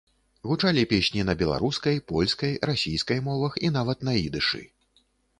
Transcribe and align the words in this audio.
Гучалі 0.51 0.83
песні 0.93 1.25
на 1.27 1.33
беларускай, 1.41 1.99
польскай, 2.11 2.55
расійскай 2.69 3.19
мовах 3.27 3.59
і 3.69 3.71
нават 3.75 4.01
на 4.09 4.15
ідышы. 4.23 4.63